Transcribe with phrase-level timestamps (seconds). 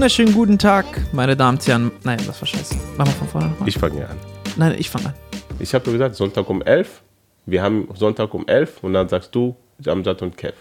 [0.00, 1.90] Wunderschönen guten Tag, meine Damen und Herren.
[2.04, 2.74] Nein, das war scheiße.
[2.96, 3.68] Machen wir von vorne nochmal.
[3.68, 4.16] Ich fange ja an.
[4.56, 5.14] Nein, ich fange an.
[5.58, 7.02] Ich habe gesagt, Sonntag um 11.
[7.44, 9.54] Wir haben Sonntag um 11 und dann sagst du
[9.86, 10.54] Amjad und Kev.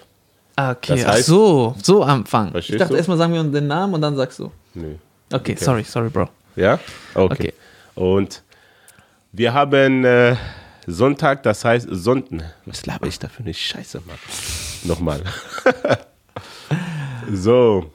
[0.57, 2.51] Ah, Okay, Das ach heißt- so, so anfangen.
[2.51, 4.51] Verstehst Ich dachte erstmal sagen wir den Namen und dann sagst du.
[4.73, 4.95] Nö.
[5.31, 6.27] Okay, sorry, sorry, Bro.
[6.57, 6.77] Ja?
[7.13, 7.33] Okay.
[7.33, 7.53] Okay.
[7.95, 8.43] Und
[9.31, 10.35] wir haben äh,
[10.85, 12.55] Sonntag, das heißt Sonntag.
[12.65, 14.17] Was laber ich da für eine Scheiße, Mann?
[14.83, 15.21] Nochmal.
[17.31, 17.89] so.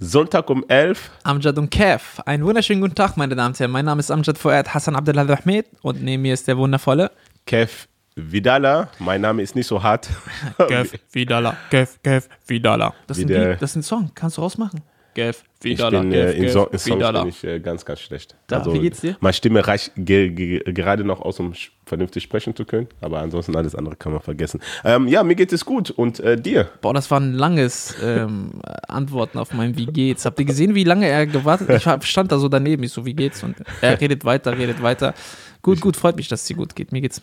[0.00, 1.10] Sonntag um 11.
[1.24, 2.22] Amjad und Kev.
[2.24, 3.72] Einen wunderschönen guten Tag, meine Damen und Herren.
[3.72, 7.10] Mein Name ist Amjad Fuad Hassan Abdullah Ahmed und neben mir ist der wundervolle
[7.46, 8.90] Kev Vidala.
[9.00, 10.08] Mein Name ist nicht so hart.
[10.68, 11.56] Kev Vidala.
[11.70, 12.94] Kev, Kev Vidala.
[13.08, 14.82] Das ist, Wie ein der- Lied, das ist ein Song, kannst du rausmachen.
[15.18, 16.00] Kev Ich Vidala.
[16.00, 18.36] bin äh, in, so in Songs bin ich äh, ganz, ganz schlecht.
[18.46, 19.16] Da, wie geht's dir?
[19.18, 23.56] Meine Stimme reicht ge ge gerade noch aus, um vernünftig sprechen zu können, aber ansonsten
[23.56, 24.60] alles andere kann man vergessen.
[24.84, 26.68] Ähm, ja, mir geht es gut und äh, dir?
[26.82, 30.24] Boah, das war ein langes ähm, Antworten auf mein Wie geht's.
[30.24, 32.04] Habt ihr gesehen, wie lange er gewartet hat?
[32.04, 33.42] Ich stand da so daneben, ich so, wie geht's?
[33.42, 35.14] Und er redet weiter, redet weiter.
[35.62, 36.92] Gut, gut, freut mich, dass es dir gut geht.
[36.92, 37.20] Mir geht's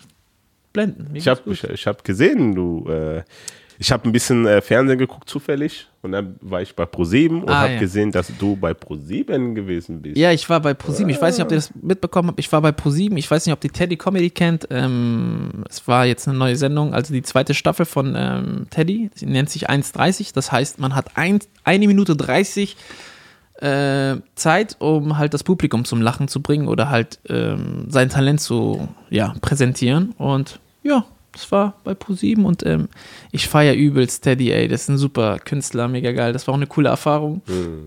[0.73, 1.13] blenden.
[1.13, 3.23] Mir Ich habe ich, ich hab gesehen, du.
[3.77, 7.49] Ich habe ein bisschen äh, Fernsehen geguckt zufällig und dann war ich bei ProSieben und
[7.49, 7.79] Ah, habe ja.
[7.79, 10.17] gesehen, dass du bei ProSieben gewesen bist.
[10.17, 11.09] Ja, ich war bei ProSieben.
[11.09, 12.39] Ich weiß nicht, ob ihr das mitbekommen habt.
[12.39, 13.17] Ich war bei ProSieben.
[13.17, 14.67] Ich weiß nicht, ob die Teddy Comedy kennt.
[14.69, 19.09] Ähm, es war jetzt eine neue Sendung, also die zweite Staffel von ähm, Teddy.
[19.13, 20.33] Sie nennt sich 1,30.
[20.33, 22.77] Das heißt, man hat ein, eine Minute 30
[23.61, 28.41] äh, Zeit, um halt das Publikum zum Lachen zu bringen oder halt ähm, sein Talent
[28.41, 30.13] zu ja, präsentieren.
[30.17, 31.05] Und ja,
[31.35, 32.87] das war bei ProSieben und ähm,
[33.31, 34.69] ich feiere übelst Teddy, ey.
[34.69, 36.31] Das ist ein super Künstler, mega geil.
[36.31, 37.41] Das war auch eine coole Erfahrung.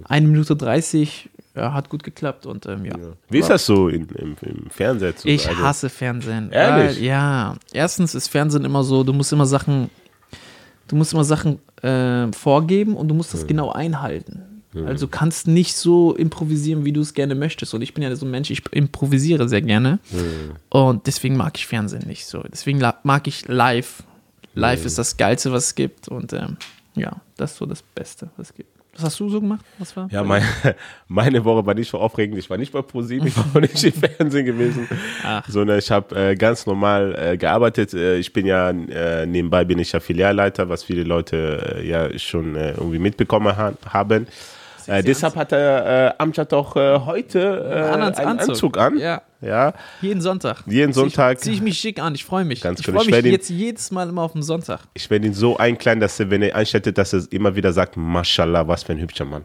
[0.05, 2.95] Eine Minute 30, ja, hat gut geklappt und ähm, ja.
[3.31, 6.51] Wie ist das so in, im, im Fernsehen zu Ich also, hasse Fernsehen.
[6.53, 6.99] Ehrlich?
[6.99, 7.57] Weil, ja.
[7.73, 9.89] Erstens ist Fernsehen immer so, du musst immer Sachen,
[10.89, 14.43] du musst immer Sachen äh, vorgeben und du musst das genau einhalten.
[14.75, 17.73] Also du kannst nicht so improvisieren, wie du es gerne möchtest.
[17.73, 19.99] Und ich bin ja so ein Mensch, ich improvisiere sehr gerne.
[20.69, 22.43] Und deswegen mag ich Fernsehen nicht so.
[22.53, 24.03] Deswegen mag ich live.
[24.55, 26.09] Live ist das Geilste, was es gibt.
[26.09, 26.57] Und ähm,
[26.95, 28.79] ja, das ist so das Beste, was es gibt.
[28.99, 29.65] Was hast du so gemacht?
[29.79, 30.09] Was war?
[30.11, 30.43] Ja, mein,
[31.09, 32.37] meine Woche war nicht so aufregend.
[32.37, 34.89] Ich war nicht bei ProSieben, ich war auch nicht im Fernsehen gewesen,
[35.23, 35.49] Ach.
[35.49, 37.95] sondern ich habe äh, ganz normal äh, gearbeitet.
[37.95, 42.19] Äh, ich bin ja äh, nebenbei bin ich ja Filialleiter, was viele Leute äh, ja
[42.19, 44.27] schon äh, irgendwie mitbekommen ha haben.
[44.89, 48.49] Äh, deshalb hat der äh, Amjad auch äh, heute äh, Einen einen Anzug.
[48.51, 48.99] Anzug, an.
[48.99, 49.23] Ja.
[49.41, 49.75] ja.
[50.01, 50.63] Jeden Sonntag.
[50.67, 51.35] Jeden Zieh Sonntag.
[51.39, 52.61] Ich, zieh ich mich schick an, ich freue mich.
[52.63, 54.81] Ganz ich freue Ich mich ihn- jetzt jedes Mal immer auf den Sonntag.
[54.95, 57.97] Ich werde ihn so einkleiden, dass er, wenn er einschaltet, dass er immer wieder sagt,
[57.97, 59.45] Mashallah, was für ein hübscher Mann.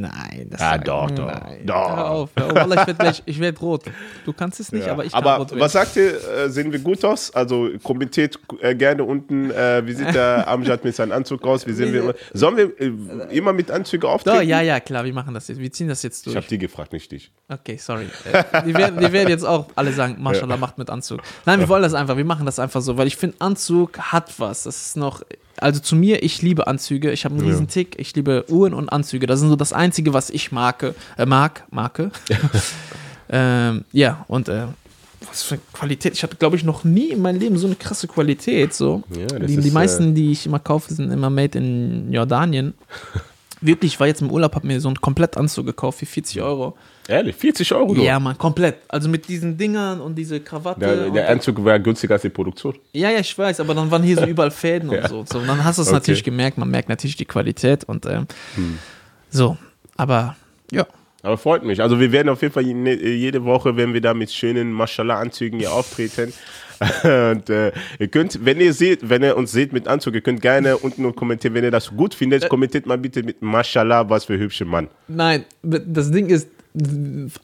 [0.00, 1.60] Nein, das Ah, doch, doch, Nein.
[1.64, 1.74] doch.
[1.96, 2.54] Hör auf, hör auf.
[2.54, 3.84] Wallah, ich werde gleich, ich werde rot.
[4.24, 4.92] Du kannst es nicht, Ja.
[4.92, 5.60] aber ich kann Aber rot werden.
[5.60, 7.30] was sagt ihr, äh, sehen wir gut aus?
[7.32, 11.66] Also kommentiert äh, gerne unten, äh, wie sieht der Amjad mit seinem Anzug aus?
[11.66, 12.14] Wie sehen wir immer?
[12.32, 14.36] Sollen wir immer mit Anzügen auftreten?
[14.38, 15.58] Doch, ja, ja, klar, wir machen das jetzt.
[15.60, 16.36] Wir ziehen das jetzt Ich durch.
[16.36, 17.30] habe die gefragt, nicht dich.
[17.48, 18.06] Okay, sorry.
[18.66, 21.20] Die, werden, die werden jetzt auch alle sagen, Mashallah macht mit Anzug.
[21.46, 24.32] Nein, wir wollen das einfach, wir machen das einfach so, weil ich finde, Anzug hat
[24.38, 24.64] was.
[24.64, 25.22] Das ist noch,
[25.58, 28.88] also zu mir, ich liebe Anzüge, ich habe einen riesen Tick, ich liebe Uhren und
[28.88, 29.26] Anzüge.
[29.26, 32.10] Das sind so das Einzige, was ich mag, äh, mag, marke.
[33.28, 34.66] ähm, ja, und äh,
[35.28, 36.14] was für Qualität.
[36.14, 38.74] Ich hatte, glaube ich, noch nie in meinem Leben so eine krasse Qualität.
[38.74, 39.02] So.
[39.10, 42.74] Ja, die, ist, die äh, meisten, die ich immer kaufe, sind immer made in Jordanien.
[43.60, 46.76] Wirklich, ich war jetzt im Urlaub, habe mir so einen Komplettanzug gekauft für 40 Euro.
[47.08, 47.94] Ehrlich, 40 Euro.
[47.96, 48.76] Ja, Mann, komplett.
[48.88, 50.80] Also mit diesen Dingern und diese Krawatte.
[50.80, 52.74] Der, und der Anzug wäre günstiger als die Produktion.
[52.92, 55.08] ja, ja, ich weiß, aber dann waren hier so überall Fäden und Ja.
[55.08, 55.24] so.
[55.30, 55.38] so.
[55.38, 55.96] Und dann hast du es Okay.
[55.96, 58.26] natürlich gemerkt, man merkt natürlich die Qualität und ähm,
[59.30, 59.56] so.
[59.96, 60.36] Aber
[60.70, 60.86] ja,
[61.22, 61.80] Aber freut mich.
[61.82, 65.72] Also wir werden auf jeden Fall jede, Woche, wenn wir da mit schönen Mashallah-Anzügen hier
[65.78, 66.32] auftreten.
[67.04, 70.42] Und äh, ihr könnt, wenn ihr seht, wenn ihr uns seht mit Anzug, ihr könnt
[70.42, 74.36] gerne unten kommentieren, wenn ihr das gut findet, kommentiert mal bitte mit Mashallah, was für
[74.38, 74.88] hübsche Mann.
[75.06, 76.48] nein, das Ding ist,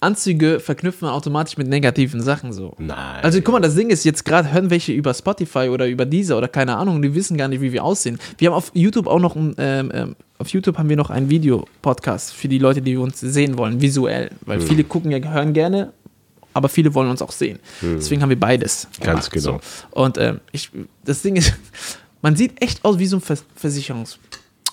[0.00, 2.74] Anzüge verknüpfen wir automatisch mit negativen Sachen so.
[2.78, 3.22] Nein.
[3.22, 6.36] Also guck mal, das Ding ist, jetzt gerade hören welche über Spotify oder über Deezer
[6.36, 8.18] oder keine Ahnung, die wissen gar nicht, wie wir aussehen.
[8.38, 11.30] Wir haben auf YouTube auch noch ein, ähm, ähm, auf YouTube haben wir noch einen
[11.30, 14.30] Videopodcast für die Leute, die uns sehen wollen, visuell.
[14.46, 14.66] Weil Hm.
[14.66, 15.92] viele gucken ja, hören gerne,
[16.52, 17.60] aber viele wollen uns auch sehen.
[17.82, 18.88] Deswegen haben wir beides.
[18.98, 19.04] Hm.
[19.04, 19.60] Ganz gemacht, genau.
[19.62, 20.00] So.
[20.02, 20.70] Und ähm, ich,
[21.04, 21.52] das Ding ist,
[22.22, 24.18] man sieht echt aus wie so ein Vers Versicherungs.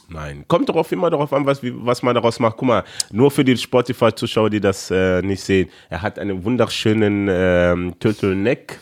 [0.09, 2.57] Nein, kommt darauf immer darauf an, was, wie, was man daraus macht.
[2.57, 5.69] Guck mal, nur für die Spotify-Zuschauer, die das äh, nicht sehen.
[5.89, 8.79] Er hat einen wunderschönen ähm, Turtleneck,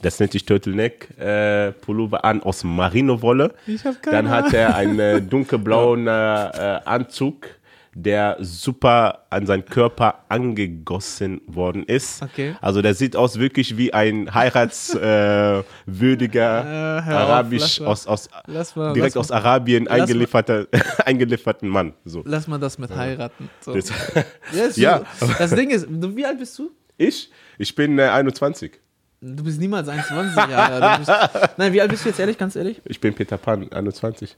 [0.00, 3.54] das nennt sich Turtleneck äh, Pullover an aus Marinowolle.
[3.66, 7.46] Ich hab keine Dann hat er einen äh, dunkelblauen äh, äh, Anzug
[7.94, 12.22] der super an seinen Körper angegossen worden ist.
[12.22, 12.56] Okay.
[12.60, 17.86] Also der sieht aus wirklich wie ein heiratswürdiger äh, Äh, auf, arabisch mal.
[17.88, 18.28] aus, aus
[18.76, 20.66] mal, direkt aus Arabien eingelieferter,
[21.04, 21.92] eingelieferten Mann.
[22.04, 22.22] So.
[22.24, 23.48] Lass mal das mit heiraten.
[23.60, 23.74] So.
[23.74, 23.90] Das-
[24.52, 25.02] Ja, ist Ja.
[25.38, 26.70] Das Ding ist, du, wie alt bist du?
[26.96, 27.30] Ich?
[27.58, 28.72] Ich bin äh, 21.
[29.20, 30.82] Du bist niemals 21 Jahre.
[30.82, 31.50] alt.
[31.56, 32.80] Nein, wie alt bist du jetzt ehrlich, ganz ehrlich?
[32.86, 34.36] Ich bin Peter Pan, 21.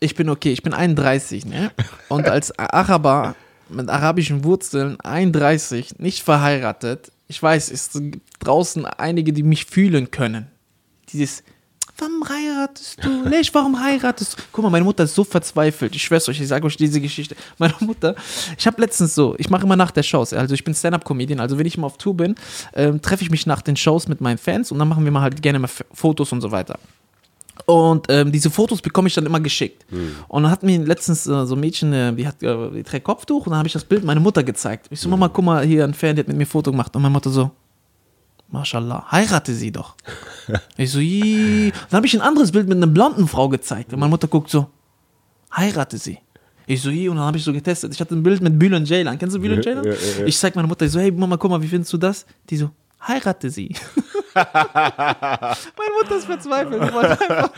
[0.00, 1.70] Ich bin okay, ich bin 31, ne?
[2.08, 3.36] Und als Araber
[3.68, 10.10] mit arabischen Wurzeln, 31, nicht verheiratet, ich weiß, es gibt draußen einige, die mich fühlen
[10.10, 10.48] können.
[11.12, 11.44] Dieses,
[11.96, 13.22] warum heiratest du?
[13.28, 14.42] Lech, warum heiratest du?
[14.50, 15.94] Guck mal, meine Mutter ist so verzweifelt.
[15.94, 17.36] Ich schwör's euch, ich sage euch diese Geschichte.
[17.58, 18.16] Meine Mutter,
[18.58, 21.58] ich habe letztens so, ich mache immer nach der Shows, also ich bin Stand-Up-Comedian, also
[21.58, 22.34] wenn ich mal auf Tour bin,
[22.74, 25.22] ähm, treffe ich mich nach den Shows mit meinen Fans und dann machen wir mal
[25.22, 26.78] halt gerne mal Fotos und so weiter.
[27.66, 29.84] Und ähm, diese Fotos bekomme ich dann immer geschickt.
[30.28, 33.04] Und dann hat mir letztens äh, so ein Mädchen, äh, die hat äh, die trägt
[33.04, 34.86] Kopftuch und dann habe ich das Bild meiner Mutter gezeigt.
[34.90, 36.94] Ich so, Mama, guck mal, hier ein Fan, der hat mit mir ein Foto gemacht.
[36.96, 37.50] Und meine Mutter so,
[38.48, 39.94] Mashallah, heirate sie doch.
[40.76, 43.92] ich so, "Ih." Dann habe ich ein anderes Bild mit einer blonden Frau gezeigt.
[43.92, 44.66] Und meine Mutter guckt so,
[45.56, 46.18] heirate sie.
[46.66, 47.92] Ich so, hier, und dann habe ich so getestet.
[47.92, 49.18] Ich hatte ein Bild mit Bülent Ceylan.
[49.18, 49.84] Kennst du Bülent Ceylan?
[49.84, 50.26] Ja, ja, ja.
[50.26, 52.26] Ich zeig meiner Mutter, ich so, hey Mama, guck mal, wie findest du das?
[52.48, 52.70] Die so,
[53.06, 53.74] heirate sie.
[54.34, 56.80] Meine Mutter ist verzweifelt.
[56.80, 57.50] Einfach,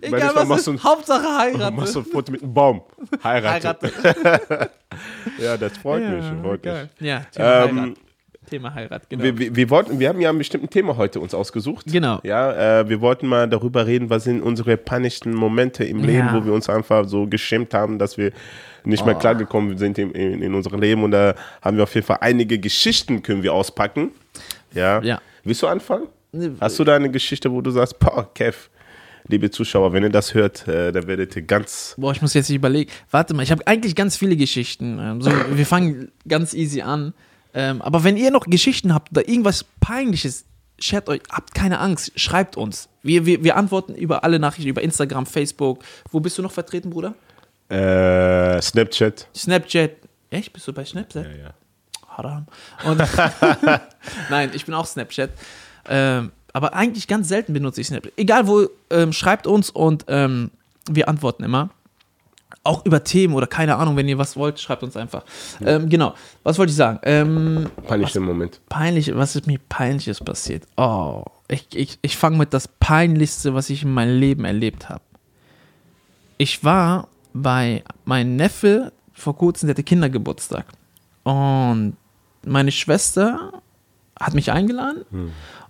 [0.00, 2.08] egal was machst ist, du ein- Hauptsache Du machst so heiraten.
[2.08, 2.82] ein Foto mit einem Baum.
[3.24, 3.78] Heirate.
[4.02, 4.70] Heirate.
[5.38, 6.24] Ja, das freut mich.
[6.42, 6.74] Freut mich.
[7.08, 7.96] Ja, Thema Ähm, Heirat.
[8.50, 9.22] Thema Heirat, genau.
[9.22, 11.86] Wir, wir, wir, wollten, wir haben ja ein bestimmtes Thema heute uns ausgesucht.
[11.86, 12.18] Genau.
[12.24, 16.34] Ja, äh, wir wollten mal darüber reden, was sind unsere peinlichsten Momente im Leben, Ja.
[16.34, 18.32] wo wir uns einfach so geschämt haben, dass wir
[18.82, 21.04] nicht mehr klargekommen sind in, in, in unserem Leben.
[21.04, 24.10] Und da haben wir auf jeden Fall einige Geschichten können wir auspacken.
[24.74, 25.00] Ja.
[25.02, 25.20] Ja.
[25.44, 26.08] Willst du anfangen?
[26.60, 28.68] Hast du da eine Geschichte, wo du sagst, boah, Kev,
[29.26, 32.48] liebe Zuschauer, wenn ihr das hört, äh, dann werdet ihr ganz Boah, ich muss jetzt
[32.48, 32.90] nicht überlegen.
[33.10, 34.98] Warte mal, ich habe eigentlich ganz viele Geschichten.
[35.00, 37.14] Ähm, so, wir fangen ganz easy an.
[37.52, 40.44] Ähm, aber wenn ihr noch Geschichten habt oder irgendwas Peinliches,
[40.78, 42.88] shared euch, habt keine Angst, schreibt uns.
[43.02, 45.82] Wir, wir, wir antworten über alle Nachrichten, über Instagram, Facebook.
[46.12, 47.14] Wo bist du noch vertreten, Bruder?
[47.70, 49.28] äh, Snapchat.
[49.34, 49.92] Snapchat.
[50.30, 50.52] Echt?
[50.52, 51.24] Bist du bei Snapchat?
[51.24, 51.54] Ja, ja.
[52.10, 52.46] Haram.
[52.84, 53.00] Und
[54.30, 55.30] Nein, ich bin auch Snapchat.
[55.88, 58.12] Ähm, aber eigentlich ganz selten benutze ich Snapchat.
[58.16, 60.50] Egal wo, ähm, schreibt uns und ähm,
[60.90, 61.70] wir antworten immer.
[62.62, 65.24] Auch über Themen oder keine Ahnung, wenn ihr was wollt, schreibt uns einfach.
[65.64, 66.98] Ähm, genau, was wollte ich sagen?
[67.04, 68.60] Ähm, Peinlichster Moment.
[68.68, 70.64] peinlich, was ist mir peinliches passiert?
[70.76, 75.00] Oh, ich, ich, ich fange mit das Peinlichste, was ich in meinem Leben erlebt habe.
[76.36, 80.66] Ich war bei meinem Neffe vor kurzem, der hatte Kindergeburtstag.
[81.30, 81.96] Und
[82.44, 83.62] meine Schwester
[84.18, 85.04] hat mich eingeladen.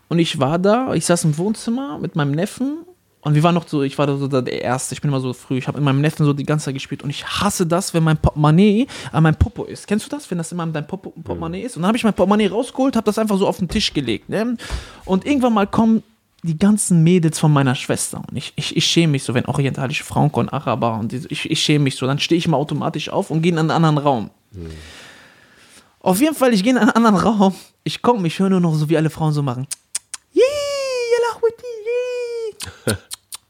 [0.08, 2.78] Und ich war da, ich saß im Wohnzimmer mit meinem Neffen.
[3.22, 5.34] Und wir waren noch so, ich war da so der Erste, ich bin immer so
[5.34, 7.92] früh, ich habe mit meinem Neffen so die ganze Zeit gespielt und ich hasse das,
[7.92, 9.86] wenn mein Portemonnaie an meinem Popo ist.
[9.86, 11.76] Kennst du das, wenn das immer an deinem Popo, Portemonnaie ist?
[11.76, 14.30] Und dann habe ich mein Portemonnaie rausgeholt, habe das einfach so auf den Tisch gelegt.
[14.30, 14.56] Ne?
[15.04, 16.02] Und irgendwann mal kommen
[16.42, 20.04] die ganzen Mädels von meiner Schwester und ich, ich, ich schäme mich so, wenn orientalische
[20.04, 23.30] Frauen kommen, Araber und ich, ich schäme mich so, dann stehe ich mal automatisch auf
[23.30, 24.30] und gehe in einen anderen Raum.
[26.00, 27.54] Auf jeden Fall, ich gehe in einen anderen Raum,
[27.84, 29.66] ich komme, ich höre nur noch so, wie alle Frauen so machen.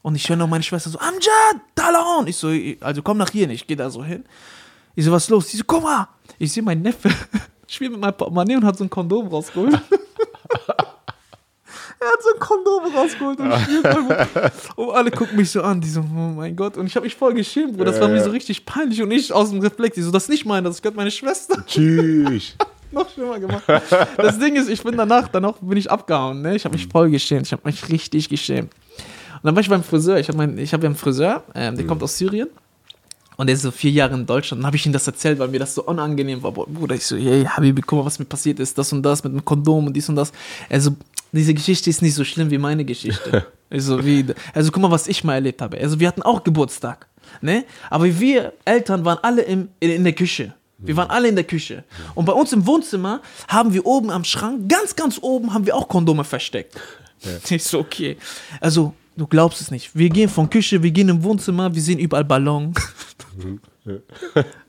[0.01, 2.27] Und ich höre noch meine Schwester so, Amjad, Talon.
[2.27, 3.49] Ich so, also komm nach hier.
[3.49, 4.25] Ich gehe da so hin.
[4.95, 5.47] Ich so, was ist los?
[5.47, 6.07] Die so, guck mal.
[6.39, 7.09] Ich sehe meinen Neffe
[7.67, 9.79] spielt mit meinem Portemonnaie und hat so ein Kondom rausgeholt.
[12.01, 13.85] er hat so ein Kondom rausgeholt und spielt.
[14.75, 15.79] Und alle gucken mich so an.
[15.79, 16.77] Die so, oh mein Gott.
[16.77, 17.85] Und ich habe mich voll geschämt, Bro.
[17.85, 19.01] Das war mir so richtig peinlich.
[19.01, 19.95] Und ich aus dem Reflex.
[19.95, 21.63] Die so, das ist nicht meine, das gehört meine Schwester.
[21.65, 22.55] Tschüss.
[22.91, 23.63] noch schlimmer gemacht.
[24.17, 26.55] Das Ding ist, ich bin danach, danach bin ich abgehauen, ne?
[26.55, 27.45] Ich habe mich voll geschämt.
[27.45, 28.71] Ich habe mich richtig geschämt.
[28.71, 30.17] Und dann war ich beim Friseur.
[30.17, 32.49] Ich habe mein, ich habe ja einen Friseur, ähm, der kommt aus Syrien.
[33.37, 34.61] Und der ist so vier Jahre in Deutschland.
[34.61, 36.51] Dann habe ich ihm das erzählt, weil mir das so unangenehm war.
[36.51, 38.77] Bruder, ich so, hey, Habibi, guck mal, was mir passiert ist.
[38.77, 40.31] Das und das mit dem Kondom und dies und das.
[40.69, 40.91] Also,
[41.31, 43.47] diese Geschichte ist nicht so schlimm wie meine Geschichte.
[43.69, 45.77] also, wie, also, guck mal, was ich mal erlebt habe.
[45.79, 47.07] Also, wir hatten auch Geburtstag.
[47.41, 47.65] Ne?
[47.89, 50.53] Aber wir Eltern waren alle im, in, in der Küche.
[50.83, 51.83] Wir waren alle in der Küche.
[52.15, 55.75] Und bei uns im Wohnzimmer haben wir oben am Schrank, ganz, ganz oben, haben wir
[55.75, 56.79] auch Kondome versteckt.
[57.51, 58.17] Ich so, okay.
[58.59, 59.95] Also, du glaubst es nicht.
[59.95, 62.73] Wir gehen von Küche, wir gehen im Wohnzimmer, wir sehen überall Ballon.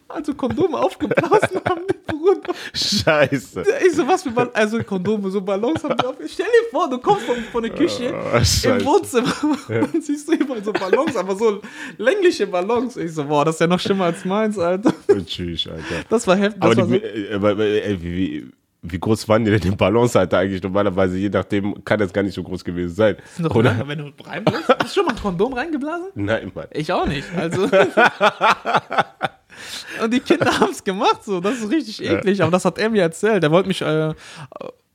[0.09, 1.87] Also Kondome aufgeblasen haben
[2.19, 2.53] Bruder.
[2.75, 3.65] Scheiße.
[3.87, 6.17] Ich so, was für Ballons, also Kondome, so Ballons haben wir auf.
[6.27, 8.37] Stell dir vor, du kommst von, von der Küche Oh,
[8.69, 9.33] im Wohnzimmer
[9.93, 11.61] und siehst du überall so Ballons, aber so
[11.99, 12.97] längliche Ballons.
[12.97, 14.93] Ich so, boah, das ist ja noch schlimmer als meins, Alter.
[15.27, 16.05] Tschüss, Alter.
[16.09, 16.63] Das war heftig.
[16.63, 18.47] Aber Das die, war so, äh, aber, äh, wie,
[18.85, 20.63] wie groß waren die denn die Ballons halt eigentlich?
[20.63, 23.17] Normalerweise, je nachdem, kann das gar nicht so groß gewesen sein.
[23.37, 23.71] sind doch Oder?
[23.71, 24.69] lange, wenn du reinbläst.
[24.69, 26.09] Hast du schon mal ein Kondom reingeblasen?
[26.15, 26.67] Nein, Mann.
[26.73, 27.27] Ich auch nicht.
[27.37, 27.69] Also.
[30.03, 31.41] und die Kinder haben es gemacht, so.
[31.41, 33.43] Das ist richtig eklig, aber das hat er mir erzählt.
[33.43, 34.15] Er wollte mich äh,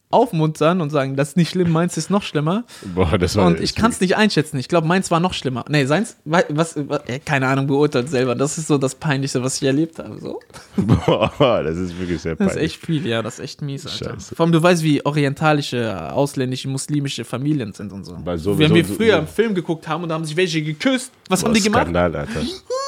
[0.10, 2.64] aufmuntern und sagen, das ist nicht schlimm, meins ist noch schlimmer.
[2.96, 4.58] Boah, das war Und ich kann es nicht einschätzen.
[4.58, 5.66] Ich glaube, meins war noch schlimmer.
[5.68, 6.46] Nee, seins, was,
[6.78, 8.34] was keine Ahnung, beurteilt selber.
[8.34, 10.18] Das ist so das Peinlichste, was ich erlebt habe.
[10.22, 10.40] So.
[10.78, 12.74] Boah, das ist wirklich sehr Das ist peinlich.
[12.76, 14.12] echt viel, ja, das ist echt mies, Alter.
[14.14, 14.34] Scheiße.
[14.36, 18.18] Vor allem, du weißt, wie orientalische, ausländische, muslimische Familien sind und so.
[18.24, 20.38] Weil sowieso- Wenn wir so- früher so- einen Film geguckt haben und da haben sich
[20.38, 21.82] welche geküsst, was Boah, haben die gemacht?
[21.84, 22.42] Skandal, Alter.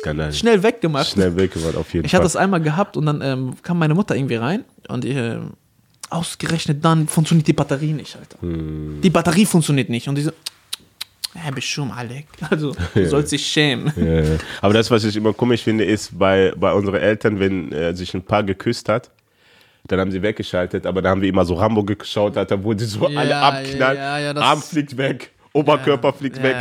[0.00, 0.32] Skandal.
[0.32, 1.08] Schnell weggemacht.
[1.12, 2.18] Schnell weggemacht, auf jeden Ich Fall.
[2.18, 5.38] hatte das einmal gehabt und dann ähm, kam meine Mutter irgendwie rein und äh,
[6.10, 8.40] ausgerechnet dann funktioniert die Batterie nicht, Alter.
[8.40, 9.00] Hm.
[9.02, 10.32] Die Batterie funktioniert nicht und die so,
[11.60, 12.26] schon Alec.
[12.50, 13.92] Also, du sollst dich schämen.
[13.96, 14.38] Ja, ja.
[14.60, 18.12] Aber das, was ich immer komisch finde, ist bei, bei unseren Eltern, wenn äh, sich
[18.14, 19.10] ein Paar geküsst hat,
[19.86, 22.84] dann haben sie weggeschaltet, aber da haben wir immer so Rambo geschaut, Alter, wo die
[22.84, 24.38] so alle abknallen.
[24.38, 26.56] Arm fliegt weg, Oberkörper fliegt weg.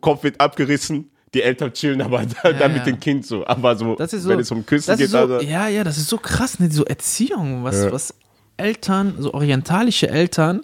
[0.00, 1.10] Kopf wird abgerissen.
[1.36, 2.68] Die Eltern chillen aber da, dann ja.
[2.68, 3.46] mit dem Kind so.
[3.46, 5.84] Aber so, Das ist so, wenn es um Küssen das geht, so, also, ja, ja,
[5.84, 6.70] das ist so krass, ne?
[6.70, 8.14] so Erziehung, was, was
[8.56, 10.62] Eltern, so orientalische Eltern,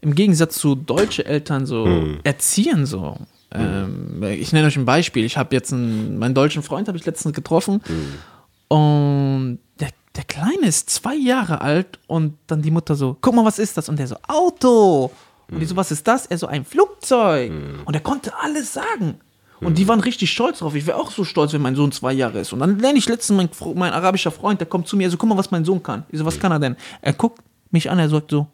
[0.00, 2.18] im Gegensatz zu deutsche Eltern so Hm.
[2.24, 3.16] erziehen so.
[3.52, 5.24] Ähm, ich nenne euch ein Beispiel.
[5.24, 8.14] Ich habe jetzt einen, meinen deutschen Freund habe ich letztens getroffen Hm.
[8.68, 13.44] und der, der Kleine ist zwei Jahre alt und dann die Mutter so, guck mal,
[13.44, 13.88] was ist das?
[13.88, 15.12] Und der so, Auto.
[15.50, 16.26] Und die so, was ist das?
[16.26, 17.50] Er so, ein Flugzeug.
[17.84, 19.20] Und er konnte alles sagen.
[19.60, 20.74] Und die waren richtig stolz drauf.
[20.74, 22.52] Ich wäre auch so stolz, wenn mein Sohn zwei Jahre ist.
[22.52, 25.16] Und dann lerne ich letztens mein, mein arabischer Freund, der kommt zu mir, er so,
[25.16, 26.04] guck mal, was mein Sohn kann.
[26.10, 26.76] Ich so, was kann er denn?
[27.02, 28.46] Er guckt mich an, er sagt so,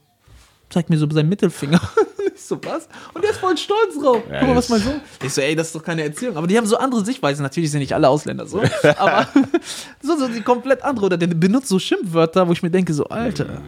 [0.69, 1.81] zeigt mir so seinen Mittelfinger.
[2.35, 2.89] ich so, was?
[3.15, 4.23] Und der ist voll stolz drauf.
[4.31, 5.01] Ja, Guck mal, was mein Sohn.
[5.23, 6.37] Ich so, ey, das ist doch keine Erziehung.
[6.37, 7.43] Aber die haben so andere Sichtweisen.
[7.43, 8.63] Natürlich sind nicht alle Ausländer so.
[8.97, 9.29] Aber
[10.03, 11.07] so, so die komplett andere.
[11.07, 13.63] Oder der benutzt so Schimpfwörter, wo ich mir denke, so, Alter.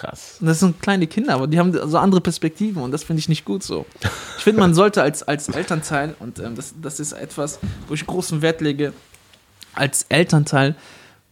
[0.00, 0.38] Krass.
[0.40, 3.28] Und das sind kleine Kinder, aber die haben so andere Perspektiven und das finde ich
[3.28, 3.86] nicht gut so.
[4.38, 8.06] Ich finde, man sollte als, als Elternteil, und ähm, das, das ist etwas, wo ich
[8.06, 8.92] großen Wert lege,
[9.74, 10.74] als Elternteil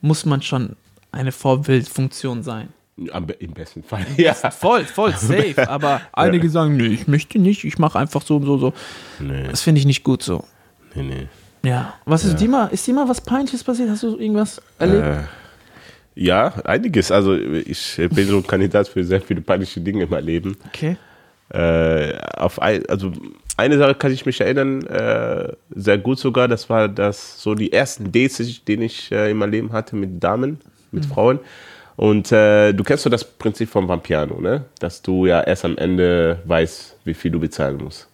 [0.00, 0.76] muss man schon
[1.12, 2.68] eine Vorbildfunktion sein.
[3.12, 4.34] Am, Im besten Fall, ja.
[4.34, 5.68] Voll, voll, safe.
[5.68, 8.72] Aber einige sagen, nee, ich möchte nicht, ich mache einfach so, so, so.
[9.18, 10.44] Nee, Das finde ich nicht gut so.
[10.94, 11.28] nee, nee.
[11.64, 11.94] Ja.
[12.04, 13.90] Was ist dir mal, ist dir mal was Peinliches passiert?
[13.90, 15.04] Hast du irgendwas erlebt?
[15.04, 15.24] Äh,
[16.18, 17.10] ja, einiges.
[17.10, 20.56] Also ich bin so ein Kandidat für sehr viele peinliche Dinge in meinem Leben.
[20.66, 20.96] Okay.
[21.50, 23.12] Äh, auf ein, also
[23.56, 27.72] eine Sache kann ich mich erinnern, äh, sehr gut sogar, das war das so die
[27.72, 30.58] ersten Dates, die ich- äh, in meinem Leben hatte mit Damen,
[30.92, 31.38] mit Frauen.
[31.96, 34.64] Und äh, du kennst so das Prinzip vom Vampirano, ne?
[34.78, 38.08] Dass du ja erst am Ende weißt, wie viel du bezahlen musst.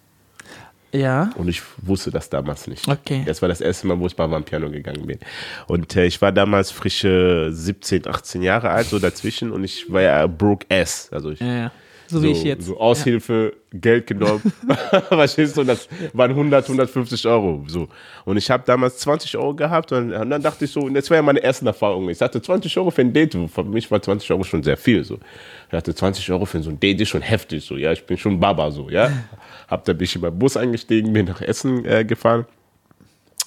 [0.95, 1.31] Ja.
[1.35, 2.87] Und ich wusste das damals nicht.
[2.87, 3.23] Okay.
[3.25, 5.19] Das war das erste Mal, wo ich bei Vampirano gegangen bin.
[5.67, 9.51] Und äh, ich war damals frische 17, 18 Jahre alt, so dazwischen.
[9.51, 11.09] Und ich war ja broke ass.
[11.11, 11.71] Also ich Ja, ja.
[12.07, 12.65] So, wie ich jetzt.
[12.65, 14.41] So Aushilfe, Geld genommen.
[15.09, 15.63] Verstehst du?
[15.63, 17.63] Das waren 100, 150 Euro.
[17.67, 17.87] So.
[18.25, 21.09] Und ich habe damals 20 Euro gehabt und, und dann dachte ich so, und das
[21.09, 22.09] war ja meine erste Erfahrung.
[22.09, 23.37] Ich sagte 20 Euro für ein Date.
[23.53, 25.03] Für mich war 20 Euro schon sehr viel.
[25.03, 25.15] So.
[25.15, 27.65] Ich dachte 20 Euro für so ein Date ist schon heftig.
[27.65, 27.77] So.
[27.77, 28.71] Ja, ich bin schon Baba.
[28.71, 28.89] So.
[28.89, 29.11] Ja.
[29.67, 32.45] Hab da ein bisschen beim Bus eingestiegen, bin nach Essen äh, gefahren.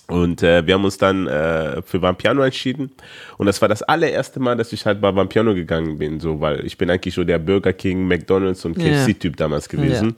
[0.09, 2.91] Und äh, wir haben uns dann äh, für Vampiano entschieden.
[3.37, 6.65] Und das war das allererste Mal, dass ich halt bei Vampiano gegangen bin, so, weil
[6.65, 8.89] ich bin eigentlich so der Burger King, McDonalds und Ja.
[8.91, 10.17] KFC-Typ damals gewesen.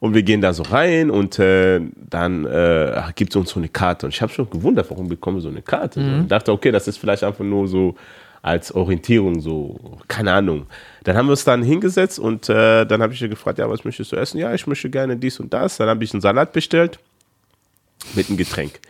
[0.00, 3.68] Und wir gehen da so rein und äh, dann äh, gibt es uns so eine
[3.68, 4.06] Karte.
[4.06, 6.00] Und ich habe schon gewundert, warum bekommen wir so eine Karte?
[6.00, 6.06] So.
[6.06, 7.96] Und dachte, okay, das ist vielleicht einfach nur so
[8.40, 10.66] als Orientierung, so, keine Ahnung.
[11.04, 14.12] Dann haben wir uns dann hingesetzt und äh, dann habe ich gefragt, ja, was möchtest
[14.12, 14.38] du essen?
[14.38, 15.76] Ja, ich möchte gerne dies und das.
[15.78, 16.98] Dann habe ich einen Salat bestellt
[18.14, 18.80] mit einem Getränk.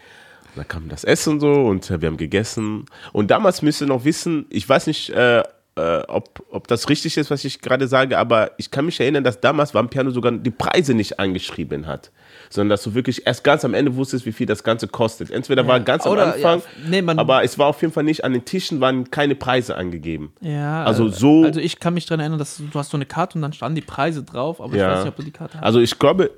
[0.55, 2.87] Und dann kam das Essen so und äh, wir haben gegessen.
[3.13, 5.43] Und damals müsst ihr noch wissen, ich weiß nicht, äh,
[5.79, 9.23] äh, ob, ob das richtig ist, was ich gerade sage, aber ich kann mich erinnern,
[9.25, 12.11] dass damals Vampirano sogar die Preise nicht angeschrieben hat.
[12.49, 15.31] Sondern dass du wirklich erst ganz am Ende wusstest, wie viel das Ganze kostet.
[15.31, 18.25] Entweder war ganz am Oder, Anfang, ja, nee, aber es war auf jeden Fall nicht,
[18.25, 20.33] an den Tischen waren keine Preise angegeben.
[20.41, 23.37] Ja, Also so- Also ich kann mich daran erinnern, dass du, hast so eine Karte
[23.37, 25.63] und dann standen die Preise drauf, aber ich weiß nicht, ob du die Karte hast.
[25.65, 26.31] Also ich glaube,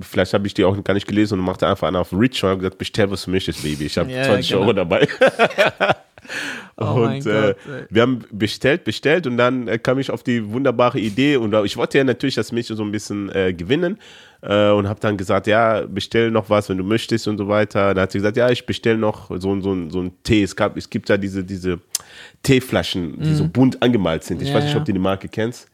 [0.00, 2.50] vielleicht habe ich die auch gar nicht gelesen und machte einfach einen auf Rich und
[2.50, 3.86] habe gesagt, bestell, was du möchtest, Baby.
[3.86, 4.62] Ich habe Ja, 20 genau.
[4.62, 5.08] Euro dabei.
[6.76, 10.48] Oh und äh, Gott, wir haben bestellt, bestellt und dann äh, kam ich auf die
[10.50, 13.98] wunderbare Idee und äh, ich wollte ja natürlich das Mädchen so ein bisschen äh, gewinnen
[14.40, 17.92] äh, und habe dann gesagt, ja, bestell noch was, wenn du möchtest und so weiter.
[17.92, 20.44] Dann hat sie gesagt, ja, ich bestell noch so, so, so ein Tee.
[20.44, 21.80] Es, gab, es gibt ja diese, diese
[22.42, 24.40] Teeflaschen, die so bunt angemalt sind.
[24.42, 25.68] Ich Ja, weiß nicht, ob du die Marke kennst.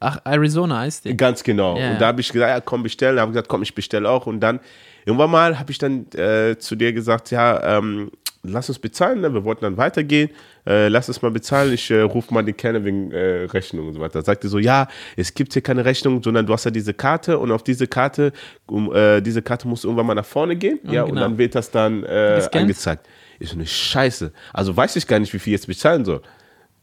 [0.00, 1.16] Ach, Arizona heißt die.
[1.16, 1.76] Ganz genau.
[1.76, 1.98] Ja, und ja.
[1.98, 3.16] da habe ich gesagt, ja, komm, bestell.
[3.16, 4.26] Dann habe ich gesagt, komm, ich bestelle auch.
[4.26, 4.60] Und dann
[5.04, 8.10] irgendwann mal habe ich dann äh, zu dir gesagt, ja, ähm,
[8.42, 9.32] lass uns bezahlen, ne?
[9.32, 10.30] wir wollten dann weitergehen,
[10.66, 13.94] äh, lass uns mal bezahlen, ich äh, rufe mal den Kellner wegen äh, Rechnung und
[13.94, 14.20] so weiter.
[14.20, 17.38] Da sagte so, ja, es gibt hier keine Rechnung, sondern du hast ja diese Karte
[17.38, 18.32] und auf diese Karte,
[18.66, 21.22] um, äh, diese Karte musst du irgendwann mal nach vorne gehen, ja, und genau.
[21.22, 23.06] dann wird das dann äh, angezeigt.
[23.40, 24.32] Ich so eine Scheiße.
[24.52, 26.22] Also weiß ich gar nicht, wie viel ich jetzt bezahlen soll.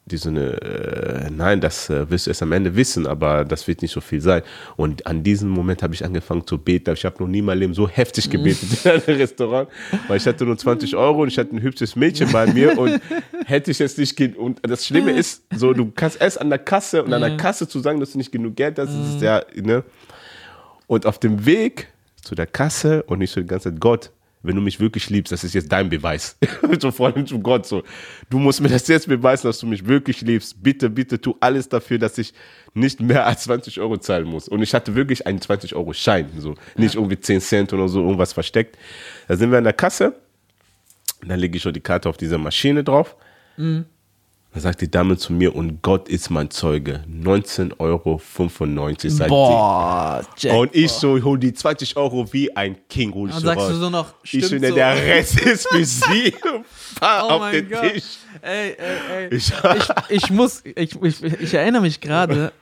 [0.07, 3.67] Die so eine, äh, nein, das äh, wirst du erst am Ende wissen, aber das
[3.67, 4.43] wird nicht so viel sein.
[4.75, 6.93] Und an diesem Moment habe ich angefangen zu beten.
[6.93, 9.67] Ich habe noch nie in meinem Leben so heftig gebetet in einem Restaurant,
[10.07, 13.01] weil ich hatte nur 20 Euro und ich hatte ein hübsches Mädchen bei mir und
[13.45, 17.03] hätte ich jetzt nicht und das Schlimme ist, so du kannst erst an der Kasse
[17.03, 19.41] und an der Kasse zu sagen, dass du nicht genug Geld hast, das ist ja,
[19.55, 19.83] ne?
[20.87, 21.87] Und auf dem Weg
[22.21, 24.11] zu der Kasse und ich so die ganze Zeit, Gott,
[24.45, 26.37] wenn du mich wirklich liebst, das ist jetzt dein Beweis.
[26.79, 27.83] so vor allem zu Gott so.
[28.29, 30.61] Du musst mir das jetzt beweisen, dass du mich wirklich liebst.
[30.61, 32.33] Bitte, bitte tu alles dafür, dass ich
[32.73, 34.47] nicht mehr als 20 Euro zahlen muss.
[34.47, 36.29] Und ich hatte wirklich einen 20-Euro-Schein.
[36.37, 36.55] So.
[36.75, 38.77] Nicht irgendwie 10 Cent oder so, irgendwas versteckt.
[39.27, 40.15] Da sind wir an der Kasse.
[41.25, 43.15] Dann lege ich schon die Karte auf diese Maschine drauf.
[44.55, 47.03] Da sagt die Dame zu mir, und Gott ist mein Zeuge.
[47.11, 47.79] 19,95
[49.21, 49.27] Euro.
[49.27, 50.53] Boah, Jack.
[50.55, 53.61] Und ich so, hol die 20 Euro wie ein King, hol ich Dann so sagst
[53.65, 53.69] raus.
[53.71, 54.75] du so noch, ich stimmt finde, so.
[54.75, 56.33] der Rest ist für sie.
[57.01, 57.91] Oh auf mein den Gott.
[57.91, 58.03] Tisch.
[58.41, 59.35] Ey, ey, ey.
[59.35, 59.51] Ich-
[60.09, 62.53] Ich, ich muss, ich, ich, ich erinnere mich gerade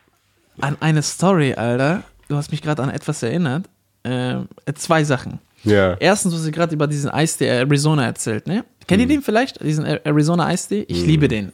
[0.59, 2.01] an eine Story, Alter.
[2.27, 3.69] Du hast mich gerade an etwas erinnert.
[4.01, 4.37] Äh,
[4.73, 5.39] zwei Sachen.
[5.63, 5.93] Ja.
[5.99, 8.65] Erstens, du hast gerade über diesen Eistee Arizona erzählt, ne?
[8.87, 9.61] Kennt ihr den vielleicht?
[9.63, 10.85] Diesen Arizona Eistee?
[10.87, 11.51] Ich liebe den.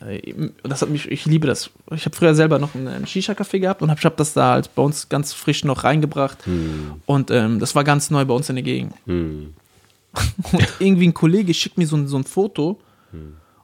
[0.63, 1.69] Das hat mich, ich liebe das.
[1.91, 4.81] Ich habe früher selber noch einen, Shisha-Café gehabt und habe hab das da als bei
[4.81, 6.39] uns ganz frisch noch reingebracht.
[7.05, 8.93] Und ähm, das war ganz neu bei uns in der Gegend.
[9.05, 12.79] Und irgendwie ein Kollege schickt mir so ein, so ein Foto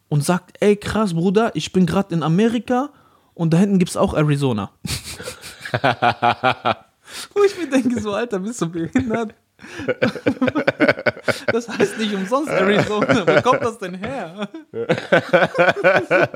[0.09, 2.91] und sagt, ey krass, Bruder, ich bin gerade in Amerika
[3.33, 4.69] und da hinten gibt es auch Arizona.
[7.33, 9.33] Wo ich mir denke, so, Alter, bist du behindert?
[11.51, 13.25] Das heißt nicht umsonst Arizona.
[13.25, 14.49] Wo kommt das denn her?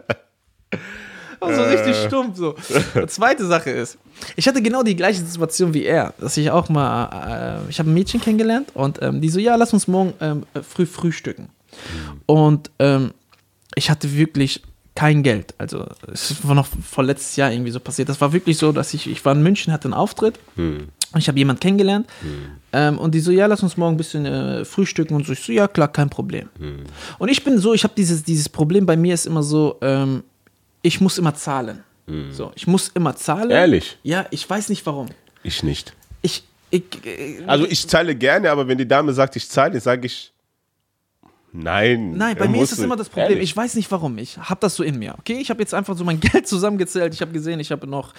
[1.41, 2.55] Also richtig stumpf so.
[2.95, 3.97] Die zweite Sache ist,
[4.35, 7.89] ich hatte genau die gleiche Situation wie er, dass ich auch mal, äh, ich habe
[7.89, 11.47] ein Mädchen kennengelernt und ähm, die so, ja, lass uns morgen ähm, äh, früh frühstücken.
[12.25, 13.11] Und ähm,
[13.75, 14.63] ich hatte wirklich
[14.95, 15.53] kein Geld.
[15.57, 18.09] Also es war noch vorletztes Jahr irgendwie so passiert.
[18.09, 21.27] Das war wirklich so, dass ich, ich war in München, hatte einen Auftritt und ich
[21.27, 22.07] habe jemanden kennengelernt
[22.71, 25.33] ähm, und die so, ja, lass uns morgen ein bisschen äh, frühstücken und so.
[25.33, 26.49] Ich so, ja, klar, kein Problem.
[27.17, 30.23] Und ich bin so, ich habe dieses, dieses Problem bei mir ist immer so, ähm,
[30.81, 31.83] ich muss immer zahlen.
[32.31, 33.51] So, ich muss immer zahlen.
[33.51, 33.97] Ehrlich?
[34.01, 35.09] Ja, ich weiß nicht warum.
[35.43, 35.93] Ich nicht.
[36.23, 40.07] Ich, ich, äh, Also ich zahle gerne, aber wenn die Dame sagt, ich zahle, sage
[40.07, 40.31] ich,
[41.53, 42.13] nein.
[42.17, 43.31] Nein, bei mir ist das immer das Problem.
[43.31, 43.49] Ehrlich?
[43.49, 44.17] Ich weiß nicht warum.
[44.17, 45.15] Ich habe das so in mir.
[45.19, 47.13] Okay, ich habe jetzt einfach so mein Geld zusammengezählt.
[47.13, 48.13] Ich habe gesehen, ich habe noch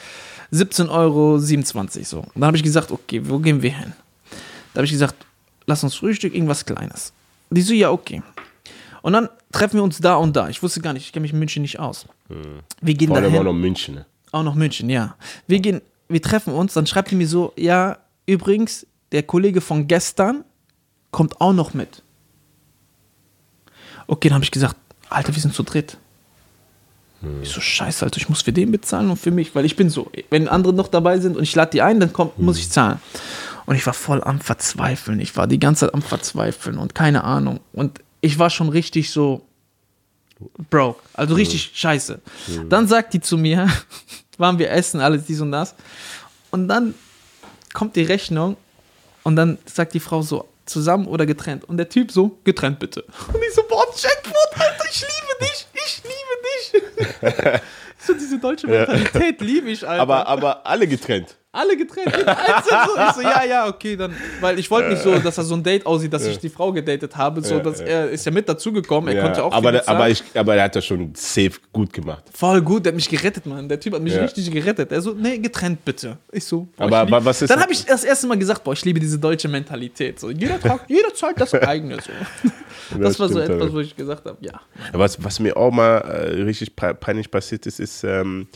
[0.53, 1.38] 17,27 Euro.
[1.38, 2.19] So.
[2.19, 3.93] Und dann habe ich gesagt, okay, wo gehen wir hin?
[4.73, 5.14] Da habe ich gesagt,
[5.66, 7.12] lass uns Frühstück, irgendwas Kleines.
[7.51, 8.23] Die so, ja, okay.
[9.03, 10.49] Und dann treffen wir uns da und da.
[10.49, 12.07] Ich wusste gar nicht, ich kenne mich in München nicht aus.
[12.81, 13.97] Wir gehen Vor allem auch noch München.
[13.97, 14.07] ne?
[14.33, 15.16] Auch noch München, ja.
[15.47, 19.88] Wir gehen, wir treffen uns, dann schreibt die mir so, ja, übrigens, der Kollege von
[19.88, 20.45] gestern
[21.11, 22.03] kommt auch noch mit.
[24.11, 24.75] Okay, dann habe ich gesagt,
[25.09, 25.96] Alter, wir sind zu dritt.
[27.42, 29.88] Ich so, scheiße, Alter, ich muss für den bezahlen und für mich, weil ich bin
[29.88, 32.70] so, wenn andere noch dabei sind und ich lade die ein, dann kommt, muss ich
[32.70, 32.99] zahlen.
[33.66, 35.20] Und ich war voll am Verzweifeln.
[35.20, 37.61] Ich war die ganze Zeit am Verzweifeln und keine Ahnung.
[37.73, 39.46] Und ich war schon richtig so
[40.70, 42.20] broke, also richtig scheiße.
[42.68, 43.68] Dann sagt die zu mir,
[44.38, 45.77] waren wir essen, alles dies und das.
[46.51, 46.94] Und dann
[47.75, 48.57] kommt die Rechnung
[49.23, 51.64] und dann sagt die Frau so, zusammen oder getrennt.
[51.64, 53.02] Und der Typ so, getrennt bitte.
[53.02, 57.61] Und ich so, boah, Jackpot, Alter, ich liebe dich, ich liebe dich.
[57.98, 60.02] so diese deutsche Mentalität liebe ich, Alter.
[60.02, 61.37] Aber, aber alle getrennt.
[61.52, 63.00] Alle getrennt, jeder einzeln so.
[63.08, 65.64] Ich so, ja, ja, okay, dann, weil ich wollte nicht so, dass das so ein
[65.64, 69.12] Date aussieht, dass ich die Frau gedatet habe, so, dass er ist ja mit dazugekommen,
[69.16, 72.22] er konnte auch aber, der- aber, ich, aber er hat das schon safe gut gemacht.
[72.32, 73.68] Voll gut, der hat mich gerettet, Mann.
[73.68, 74.22] Der Typ hat mich Ja.
[74.22, 74.92] richtig gerettet.
[74.92, 76.18] Er so, nee, getrennt bitte.
[76.30, 78.62] Ich so, boah, Aber- ich aber was ist- Dann habe ich das erste Mal gesagt,
[78.62, 80.20] boah, ich liebe diese deutsche Mentalität.
[80.20, 81.96] So, jeder, Tag, jeder zahlt das eigene.
[81.96, 82.12] So.
[82.98, 84.60] Das, war so etwas, wo ich gesagt habe, ja.
[84.92, 88.48] Was, was mir auch mal äh, richtig pe- peinlich passiert ist, ist ähm,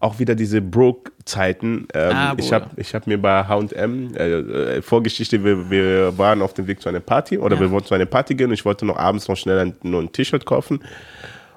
[0.00, 1.86] auch wieder diese Broke-Zeiten.
[1.94, 6.54] Ähm, Ah, ich habe ich hab mir bei HM, äh, Vorgeschichte, wir, wir waren auf
[6.54, 7.60] dem Weg zu einer Party oder Ja.
[7.60, 10.00] wir wollten zu einer Party gehen und ich wollte noch abends noch schnell ein, nur
[10.00, 10.80] ein T-Shirt kaufen.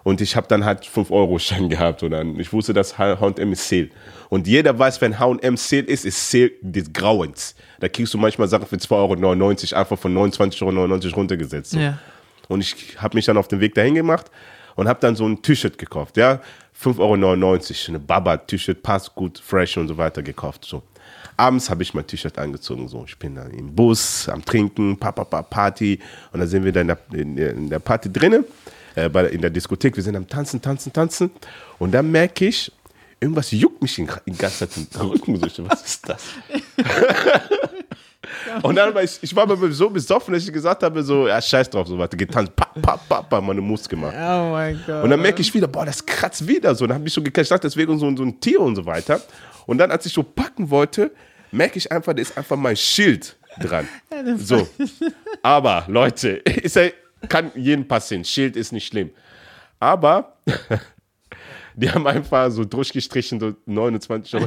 [0.04, 3.88] Und ich habe dann halt 5-Euro-Schein gehabt und dann, ich wusste, dass H&M ist Sale.
[4.28, 7.56] Und jeder weiß, wenn H&M Sale ist, ist Sale des Grauens.
[7.80, 8.92] Da kriegst du manchmal Sachen für 2,99
[9.72, 11.72] Euro einfach von 29,99 Euro runtergesetzt.
[11.72, 11.80] So.
[11.80, 11.98] Ja.
[12.50, 14.30] Und ich habe mich dann auf den Weg dahin gemacht
[14.76, 16.42] und habe dann so ein T-Shirt gekauft, ja.
[16.82, 17.60] 5,99 Euro,
[17.90, 20.66] eine Baba-T-Shirt, passt gut, fresh und so weiter gekauft.
[20.66, 20.84] So.
[21.38, 23.06] Abends habe ich mein T-Shirt angezogen, so.
[23.08, 26.00] Ich bin dann im Bus, am Trinken, Papa, Papa, Party.
[26.32, 28.46] Und dann sind wir dann in der, in der, in Party drinnen,
[28.96, 29.96] äh, in der Diskothek.
[29.96, 31.32] Wir sind am Tanzen, Tanzen, Tanzen.
[31.80, 32.72] Und dann merke ich,
[33.20, 34.78] irgendwas juckt mich die ganze Zeit
[35.28, 36.24] im was ist das?
[38.62, 41.42] Und dann war ich, ich war aber so besoffen, dass ich gesagt habe, so, ja,
[41.42, 44.14] scheiß drauf, so weiter, getanzt, papp, papp, papp, papp, meine Mus gemacht.
[44.16, 45.04] Oh mein Gott.
[45.04, 46.86] Und dann merke ich wieder, boah, das kratzt wieder so.
[46.86, 48.76] Und dann habe ich so gekratzt, ich dachte, das wäre so, so ein Tier und
[48.76, 49.22] so weiter.
[49.66, 51.12] Und dann, als ich so packen wollte,
[51.52, 53.88] merke ich einfach, da ist einfach mein Schild dran.
[54.38, 54.68] So.
[55.42, 56.78] Aber, Leute, ist
[57.30, 58.24] kann jedem passieren.
[58.24, 59.12] Schild ist nicht schlimm.
[59.80, 60.38] Aber
[61.76, 64.46] die haben einfach so durchgestrichen, so 29,99 Euro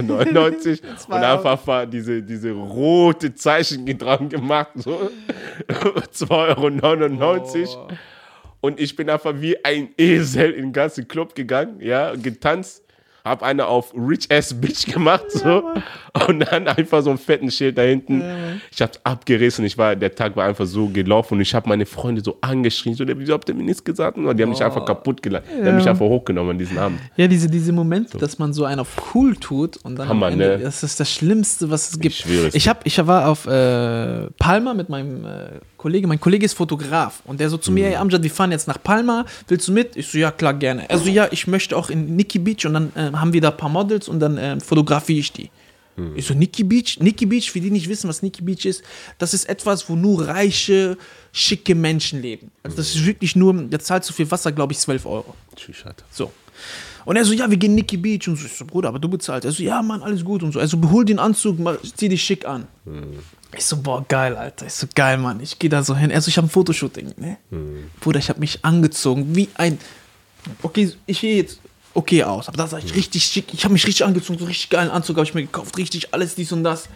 [1.08, 5.10] und einfach war diese, diese rote Zeichen dran gemacht, so.
[5.68, 7.88] 2,99 Euro.
[8.60, 12.85] Und ich bin einfach wie ein Esel in den ganzen Club gegangen, ja, getanzt
[13.26, 15.62] hab eine auf Rich Ass Bitch gemacht so
[16.28, 18.22] und dann einfach so ein fetten Schild da hinten.
[18.70, 19.64] ich hab's abgerissen.
[19.64, 22.94] Ich war, der Tag war einfach so gelaufen und ich habe meine Freunde so angeschrien.
[22.94, 24.16] So, wieso habt ihr mir nichts gesagt?
[24.16, 25.44] Und die haben mich einfach kaputt gelacht.
[25.50, 27.00] Die haben mich einfach hochgenommen an diesem Abend.
[27.16, 30.28] Ja, diese, diese Momente, dass man so einen auf cool tut und dann am Hammer,
[30.28, 30.58] Ende, ne?
[30.58, 32.24] das ist das Schlimmste, was es gibt.
[32.26, 35.48] es Ich, hab, ich war auf äh, Palma mit meinem äh,
[35.86, 36.08] Kollege.
[36.08, 37.74] Mein Kollege ist Fotograf und der so zu Mhm.
[37.76, 39.94] mir, ey Amjad, wir fahren jetzt nach Palma, willst du mit?
[39.94, 40.90] Ich so, ja klar, gerne.
[40.90, 43.50] Er so, ja, ich möchte auch in Nikki Beach und dann äh, haben wir da
[43.50, 45.48] ein paar Models und dann äh, fotografiere ich die.
[45.94, 46.14] Mhm.
[46.16, 46.98] Ich so, Nikki Beach?
[46.98, 48.82] Nikki Beach, für die nicht wissen, was Nikki Beach ist,
[49.18, 50.98] das ist etwas, wo nur reiche,
[51.32, 52.50] schicke Menschen leben.
[52.64, 55.36] Also das ist wirklich nur, da zahlst du für Wasser, glaube ich, 12 Euro.
[55.54, 55.84] Tschüss.
[56.10, 56.32] So.
[57.06, 58.44] Und er so, ja, wir gehen Nikki Beach und so.
[58.44, 59.46] Ich so, Bruder, aber du bezahlst.
[59.46, 60.60] Er so, ja, Mann, alles gut und so.
[60.60, 62.66] Also, hol den Anzug, mal, zieh dich schick an.
[63.56, 64.66] Ich so, boah, geil, Alter.
[64.66, 65.40] Ich so, geil, Mann.
[65.40, 66.10] Ich gehe da so hin.
[66.10, 67.38] Er so, ich habe ein Fotoshooting, ne?
[68.00, 69.78] Bruder, ich habe mich angezogen wie ein.
[70.62, 71.60] Okay, ich sehe jetzt
[71.94, 73.54] okay aus, aber da sah ich richtig schick.
[73.54, 76.34] Ich habe mich richtig angezogen, so richtig geilen Anzug habe ich mir gekauft, richtig alles
[76.34, 76.88] dies und das.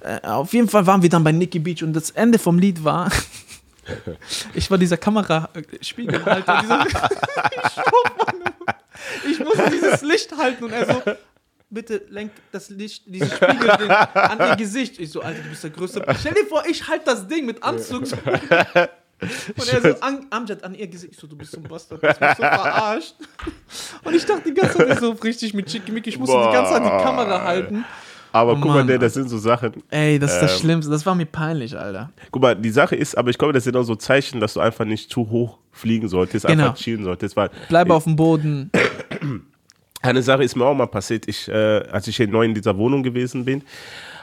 [0.00, 2.82] Äh, auf jeden Fall waren wir dann bei Nikki Beach und das Ende vom Lied
[2.82, 3.10] war.
[4.54, 6.60] Ich war dieser Kameraspiegelhalter.
[6.62, 8.54] Dieser ich, schwör, Mann,
[9.30, 11.02] ich musste dieses Licht halten und er so,
[11.70, 14.98] bitte lenk das Licht, dieses Spiegel den, an ihr Gesicht.
[14.98, 16.04] Ich so, Alter, du bist der Größte.
[16.18, 18.02] Stell dir vor, ich halte das Ding mit Anzug.
[19.20, 21.14] Und er so, an, Amjad, an ihr Gesicht.
[21.14, 23.14] Ich so, du bist so ein Bastard, du mich so verarscht.
[24.04, 26.84] Und ich dachte die ganze Zeit so richtig mit Schickimicki, ich musste die ganze Zeit
[26.84, 27.84] die Kamera halten.
[28.40, 29.72] Aber guck mal, Mann, der, das sind so Sachen.
[29.90, 30.58] Ey, das ist das Ähm.
[30.60, 30.90] Schlimmste.
[30.90, 32.10] Das war mir peinlich, Alter.
[32.30, 34.60] Guck mal, die Sache ist, aber ich glaube, das sind auch so Zeichen, dass du
[34.60, 36.64] einfach nicht zu hoch fliegen solltest, Genau.
[36.64, 38.70] einfach chillen solltest, weil Bleib auf dem Boden.
[40.00, 41.26] Eine Sache ist mir auch mal passiert.
[41.28, 41.52] Ich, äh,
[41.90, 43.62] als ich hier neu in dieser Wohnung gewesen bin,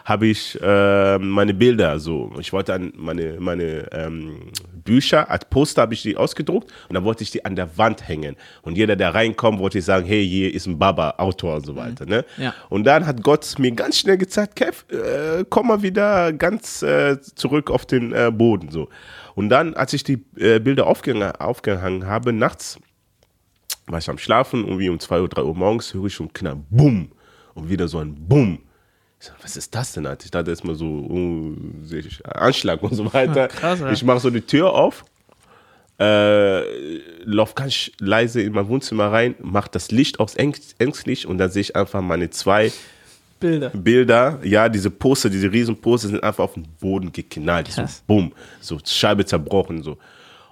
[0.06, 2.32] habe ich äh, meine Bilder so.
[2.40, 7.04] Ich wollte an meine, meine ähm, Bücher, als Poster habe ich die ausgedruckt und dann
[7.04, 8.36] wollte ich die an der Wand hängen.
[8.62, 11.76] Und jeder, der reinkommt, wollte ich sagen, hey, hier ist ein Baba, Autor und so
[11.76, 12.06] weiter.
[12.06, 12.24] Ne?
[12.38, 12.54] Ja.
[12.70, 17.20] Und dann hat Gott mir ganz schnell gezeigt, Kev, äh, komm mal wieder ganz äh,
[17.20, 18.70] zurück auf den äh, Boden.
[18.70, 18.90] So.
[19.34, 22.78] Und dann, als ich die äh, Bilder aufgehangen, aufgehangen habe, nachts,
[23.88, 26.58] war ich am Schlafen, irgendwie um 2 Uhr, 3 Uhr morgens, höre ich schon Knall,
[26.70, 27.12] Bumm.
[27.56, 28.60] Und wieder so ein Bumm.
[29.20, 30.26] Ich sag, was ist das denn, Alter?
[30.26, 31.56] Ich dachte erstmal so,
[31.92, 33.42] ich Anschlag und so weiter.
[33.42, 33.92] Ja, krass, ja.
[33.92, 35.06] Ich mache so die Tür auf,
[36.00, 41.38] äh, lauf ganz leise in mein Wohnzimmer rein, mach das Licht aus ängst- ängstlich und
[41.38, 42.72] dann sehe ich einfach meine zwei
[43.40, 43.70] Bilder.
[43.70, 47.70] Bilder, ja, diese Poster, diese riesen Poster sind einfach auf den Boden geknallt.
[47.70, 49.98] So, bumm, so Scheibe zerbrochen, so.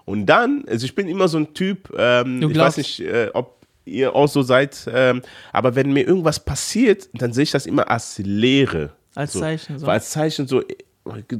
[0.05, 3.62] Und dann, also ich bin immer so ein Typ, ähm, ich weiß nicht, äh, ob
[3.85, 7.89] ihr auch so seid, ähm, aber wenn mir irgendwas passiert, dann sehe ich das immer
[7.89, 8.91] als Lehre.
[9.15, 9.39] Als so.
[9.41, 9.87] Zeichen, so.
[9.87, 10.63] Als Zeichen so,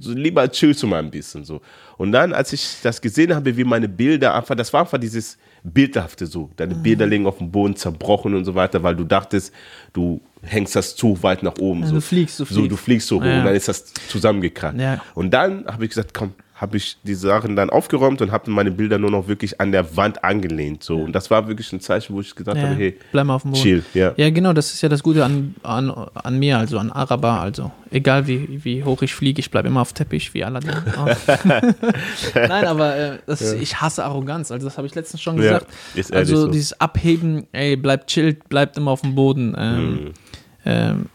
[0.02, 1.62] lieber chillst du mal ein bisschen so.
[1.98, 5.38] Und dann, als ich das gesehen habe, wie meine Bilder einfach, das war einfach dieses
[5.64, 6.50] Bildhafte so.
[6.58, 6.84] Deine Mhm.
[6.84, 9.54] Bilder liegen auf dem Boden zerbrochen und so weiter, weil du dachtest,
[9.94, 11.86] du hängst das zu weit nach oben.
[11.88, 11.96] so.
[11.96, 12.84] du fliegst, du So, du fliegst.
[12.84, 13.40] fliegst so hoch Ja.
[13.40, 14.78] und dann ist das zusammengekracht.
[14.78, 15.02] Ja.
[15.16, 18.72] Und dann habe ich gesagt, komm, habe ich die Sachen dann aufgeräumt und habe meine
[18.72, 20.82] Bilder nur noch wirklich an der Wand angelehnt.
[20.82, 20.96] So.
[21.02, 23.42] Und das war wirklich ein Zeichen, wo ich gesagt Ja, habe, hey, bleib mal auf
[23.42, 23.62] dem Boden.
[23.62, 23.84] chill.
[23.94, 24.14] Ja.
[24.16, 27.42] Ja, genau, das ist ja das Gute an, an, an mir, also an Araber.
[27.42, 30.72] Also, egal wie, wie hoch ich fliege, ich bleibe immer auf Teppich, wie Aladdin.
[30.98, 31.06] Oh.
[32.36, 34.52] Nein, aber äh, das ist, ich hasse Arroganz.
[34.52, 36.14] Also, das habe ich letztens schon Ja, gesagt.
[36.16, 36.48] also, so.
[36.48, 39.56] dieses Abheben, ey, bleibt chillt, bleibt immer auf dem Boden.
[39.58, 40.12] Ähm, Mhm.
[40.66, 41.06] ähm,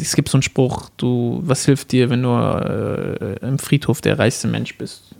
[0.00, 4.18] es gibt so einen Spruch, du, was hilft dir, wenn du äh, im Friedhof der
[4.18, 5.14] reichste Mensch bist?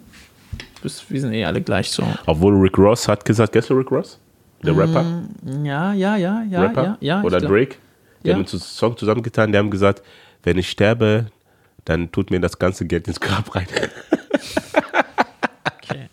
[0.82, 1.10] bist?
[1.10, 2.04] Wir sind eh alle gleich so.
[2.26, 4.18] Obwohl Rick Ross hat gesagt, kennst du Rick Ross?
[4.64, 5.22] Der Rapper?
[5.64, 6.82] Ja, ja, ja, ja, Rapper?
[6.84, 7.22] ja, ja.
[7.22, 7.76] Oder Drake?
[8.22, 8.34] Die Ja.
[8.34, 10.02] haben uns einen Song zusammengetan, die haben gesagt,
[10.44, 11.26] wenn ich sterbe,
[11.84, 13.66] dann tut mir das ganze Geld ins Grab rein.
[15.84, 16.06] Okay.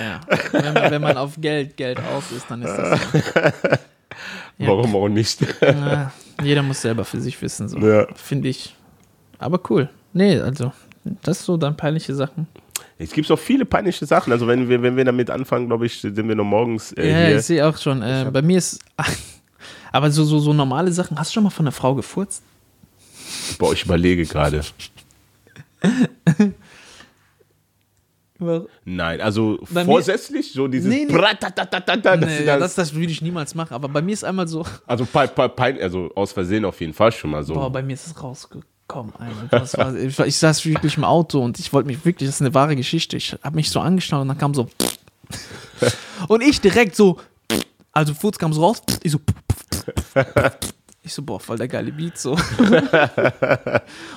[0.00, 0.20] Ja.
[0.52, 3.18] Wenn, man- wenn man auf Geld, Geld aus ist, dann ist das so.
[4.58, 4.68] Ja.
[4.68, 5.40] Warum auch nicht?
[5.62, 6.12] Ja,
[6.42, 7.78] Jeder muss selber für sich wissen, so.
[7.78, 8.06] Ja.
[8.14, 8.74] Finde ich.
[9.38, 9.88] Aber cool.
[10.12, 10.72] Nee, also,
[11.22, 12.46] das ist so dann peinliche Sachen.
[12.98, 14.32] Es gibt auch viele peinliche Sachen.
[14.32, 17.26] Also wenn wir, wenn wir damit anfangen, glaube ich, sind wir noch morgens äh, ja,
[17.26, 17.36] hier.
[17.38, 18.02] ich sehe auch schon.
[18.02, 18.80] Äh, bei mir ist.
[19.92, 21.18] Aber so, so, so normale Sachen.
[21.18, 22.42] Hast du schon mal von einer Frau gefurzt?
[23.58, 24.62] Boah, ich überlege gerade.
[28.84, 31.12] Nein, also Bei vorsätzlich, so dieses Nee, nee.
[31.12, 31.70] Dass
[32.40, 33.74] Nee, ja, das, das würde ich niemals machen.
[33.74, 34.64] Aber bei mir ist einmal so.
[34.86, 35.06] also,
[35.80, 37.54] also aus Versehen auf jeden Fall schon mal so.
[37.54, 39.12] Boah, bei mir ist es rausgekommen.
[39.50, 42.42] Das war, ich, ich saß wirklich im Auto und ich wollte mich wirklich, das ist
[42.42, 43.16] eine wahre Geschichte.
[43.16, 44.68] Ich habe mich so angeschaut und dann kam so.
[46.28, 47.18] Und ich direkt so.
[47.92, 48.82] Also Furz kam so raus.
[49.02, 49.18] Ich so.
[51.06, 52.32] Ich so, boah, voll der geile Beat so.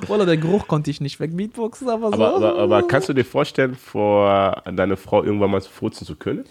[0.08, 2.14] Oder der Geruch konnte ich nicht wegbeatboxen, aber so.
[2.14, 6.46] aber, aber, aber kannst du dir vorstellen, vor deine Frau irgendwann mal furzen zu können?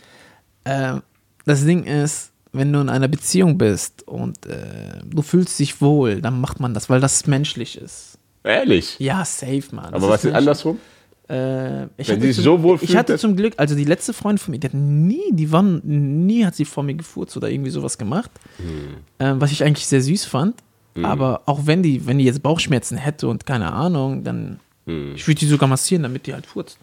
[0.67, 1.03] Ähm,
[1.47, 6.21] das Ding ist, wenn du in einer Beziehung bist und äh, du fühlst dich wohl,
[6.21, 8.19] dann macht man das, weil das menschlich ist.
[8.45, 8.99] Ehrlich?
[8.99, 9.93] Ja, safe, man.
[9.93, 10.37] Das aber was ist menschlich.
[10.37, 10.81] andersrum?
[11.29, 13.55] Äh, ich Wenn hatte sie sich zum, so wohl Ich fühlt, hatte dass- zum Glück,
[13.57, 16.85] also die letzte Freundin von mir, die hat nie, die war, nie hat sie vor
[16.85, 18.97] mir gefurzt oder irgendwie sowas gemacht, Hm.
[19.19, 20.55] ähm, was ich eigentlich sehr süß fand.
[21.03, 25.15] Aber auch wenn die, wenn die jetzt Bauchschmerzen hätte und keine Ahnung, dann Hm.
[25.17, 26.79] ich würde die sogar massieren, damit die halt furzt.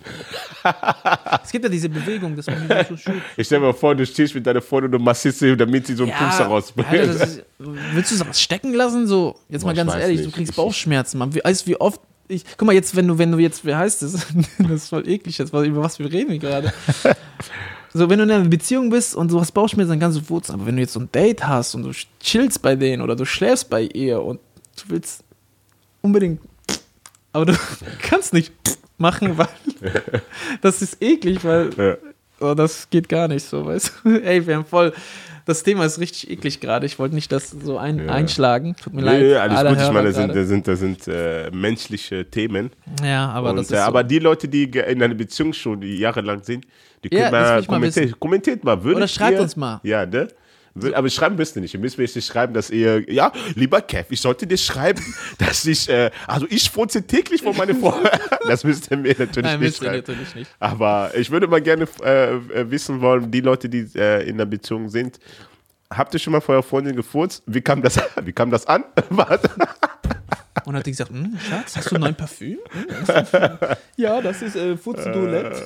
[1.44, 3.24] es gibt ja diese Bewegung, dass man die so schüttelt.
[3.38, 6.04] Ich stell mir vor, du stehst mit deiner Freundin und massierst sie, damit sie so
[6.04, 6.90] einen Pupser rausbringt.
[6.90, 9.08] Alter, ist, willst du sowas stecken lassen?
[9.08, 10.32] So, jetzt Boah, mal ich ganz weiß ehrlich, nicht.
[10.32, 11.18] du kriegst Ich- Bauchschmerzen.
[11.18, 12.46] Man, weißt du, wie oft ich.
[12.58, 14.14] Guck mal, jetzt, wenn du, wenn du jetzt, wie heißt das?
[14.60, 16.74] das ist voll eklig, jetzt, über was wir reden gerade.
[17.96, 20.56] So, wenn du in einer Beziehung bist und du hast Bauchschmerzen, dann kannst du furzen.
[20.56, 23.24] Aber wenn du jetzt so ein Date hast und du chillst bei denen oder du
[23.24, 24.40] schläfst bei ihr und
[24.78, 25.24] du willst
[26.02, 26.42] unbedingt.
[27.34, 27.54] Aber du
[28.02, 28.52] kannst nicht
[28.98, 29.48] machen, weil
[30.62, 32.00] das ist eklig, weil.
[32.44, 34.10] Oh, das geht gar nicht so, weißt du?
[34.24, 34.94] Ey, wir haben voll.
[35.46, 36.86] Das Thema ist richtig eklig gerade.
[36.86, 38.14] Ich wollte nicht das so ein, Ja.
[38.14, 38.76] einschlagen.
[38.82, 39.22] Tut mir Nee, leid.
[39.22, 39.78] nee, alles alle gut.
[39.78, 42.72] Ich Hörer meine, das sind, das sind, das sind äh, menschliche Themen.
[43.04, 43.74] Ja, aber und, das ist.
[43.74, 43.82] äh, so.
[43.82, 46.66] aber die Leute, die in einer Beziehung schon jahrelang sind,
[47.04, 48.12] die Ja, können will mal ich mal.
[48.20, 48.82] Kommentiert mal.
[48.84, 49.82] Würdet Oder schreibt ihr, uns mal.
[49.84, 50.30] Ja, ne?
[50.76, 51.74] Wür- Aber schreiben müsst ihr nicht.
[51.74, 55.04] Ihr müsst mir jetzt nicht schreiben, dass ihr, ja, lieber Kev, ich sollte dir schreiben,
[55.38, 57.96] dass ich, äh, also ich furze täglich vor meine Frau.
[58.48, 59.98] das müsst ihr mir natürlich Nein, nicht schreiben.
[59.98, 60.52] natürlich nicht.
[60.60, 64.46] Aber ich würde mal gerne äh, äh, wissen wollen, die Leute, die äh, in der
[64.46, 65.20] Beziehung sind,
[65.92, 67.44] habt ihr schon mal vor eurer Freundin gefurzt?
[67.46, 68.84] Wie kam das, wie kam das an?
[69.10, 69.50] Warte.
[70.66, 72.58] Und hat die gesagt: hm, Schatz, hast du ein neues Parfüm?
[72.72, 75.62] Hm, ja, das ist äh, Fuzzi-Dolett.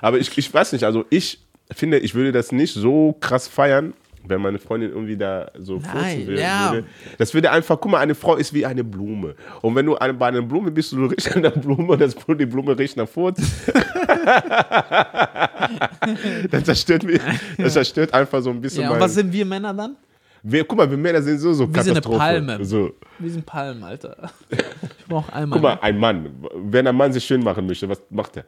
[0.00, 1.40] Aber ich, ich weiß nicht, also ich
[1.72, 6.28] finde, ich würde das nicht so krass feiern, wenn meine Freundin irgendwie da so Nein,
[6.36, 6.72] ja.
[6.72, 6.86] würde.
[7.18, 9.34] Das würde einfach, guck mal, eine Frau ist wie eine Blume.
[9.62, 12.14] Und wenn du eine, bei einer Blume bist, du riechst an der Blume und das,
[12.14, 13.40] die Blume riecht nach Furz.
[16.50, 17.20] das zerstört mich,
[17.58, 19.96] das zerstört einfach so ein bisschen Ja, und mein, was sind wir Männer dann?
[20.42, 22.18] wir, Guck mal, wir Männer sind so, so Wir sind eine Katastrophe.
[22.18, 22.64] Palme.
[22.64, 22.92] So.
[23.18, 24.30] Wir sind Palmen, Alter.
[24.98, 25.58] Ich brauche einmal.
[25.58, 28.44] Guck mal, ein Mann, wenn ein Mann sich schön machen möchte, was macht er?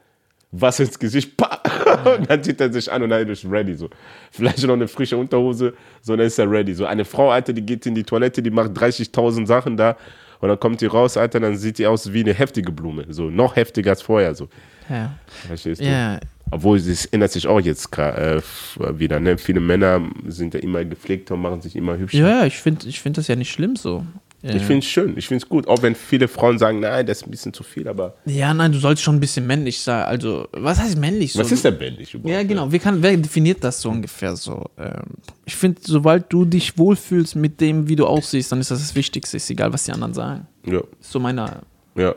[0.56, 1.60] Was ins Gesicht, pa!
[2.16, 3.74] und dann zieht er sich an und dann ist er ready.
[3.74, 3.88] So.
[4.30, 6.74] Vielleicht noch eine frische Unterhose, so dann ist er ready.
[6.74, 9.96] So eine Frau, Alter, die geht in die Toilette, die macht 30.000 Sachen da
[10.40, 13.06] und dann kommt die raus, Alter, dann sieht die aus wie eine heftige Blume.
[13.08, 14.34] So noch heftiger als vorher.
[14.34, 14.48] So.
[14.88, 15.14] Ja.
[15.46, 15.86] Verstehst du?
[15.86, 16.20] ja.
[16.50, 18.40] Obwohl, es ändert sich auch jetzt äh,
[18.78, 19.18] wieder.
[19.18, 19.38] Ne?
[19.38, 22.18] Viele Männer sind ja immer gepflegter und machen sich immer hübscher.
[22.18, 24.04] Ja, ja, ich finde ich find das ja nicht schlimm so.
[24.46, 25.66] Ich finde es schön, ich finde es gut.
[25.68, 28.72] Auch wenn viele Frauen sagen, nein, das ist ein bisschen zu viel, aber Ja, nein,
[28.72, 30.02] du sollst schon ein bisschen männlich sein.
[30.04, 31.40] Also, was heißt männlich so?
[31.40, 32.30] was ist denn männlich überhaupt?
[32.30, 32.70] Ja, genau.
[32.70, 34.66] Wie kann, wer definiert das so ungefähr so?
[34.76, 35.02] Ähm,
[35.46, 38.94] ich finde, sobald du dich wohlfühlst mit dem, wie du aussiehst, dann ist das das
[38.94, 39.38] Wichtigste.
[39.38, 40.46] Ist egal, was die anderen sagen.
[40.66, 40.80] Ja.
[41.00, 41.62] Ist so meiner.
[41.96, 42.14] Ja.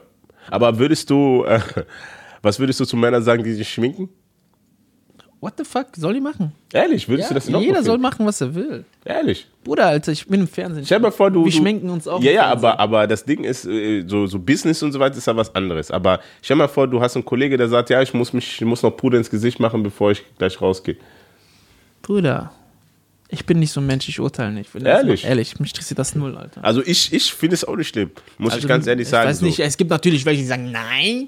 [0.50, 1.60] Aber würdest du, äh,
[2.42, 4.10] was würdest du zu Männern sagen, die sich schminken?
[5.40, 5.88] What the fuck?
[5.96, 6.52] Soll die machen?
[6.74, 8.86] Ehrlich, würdest du das in Ordnung jeder soll machen, was er will.
[9.06, 9.48] Ehrlich.
[9.64, 10.84] Bruder, Alter, ich bin im Fernsehen.
[10.84, 11.46] Stell dir mal vor, du.
[11.46, 14.40] Wir du, schminken uns auch Ja, ja, aber, aber das Ding ist, äh, so, so
[14.40, 15.92] Business und so weiter ist ja was anderes.
[15.92, 18.60] Aber stell dir mal vor, du hast einen Kollege, der sagt, ja, ich muss mich,
[18.60, 20.98] ich muss noch Puder ins Gesicht machen, bevor ich gleich rausgehe.
[22.02, 22.52] Bruder,
[23.30, 24.74] ich bin nicht so ein Mensch, ich urteile nicht.
[24.74, 25.22] Wenn Ehrlich?
[25.22, 26.64] Das, ehrlich, mich interessiert das null, Alter.
[26.64, 28.12] Also ich, ich finde es auch nicht schlimm.
[28.38, 29.26] Muss Also, ich ganz ehrlich sagen.
[29.26, 29.46] Ich weiß so.
[29.46, 31.28] nicht, es gibt natürlich welche, die sagen, nein.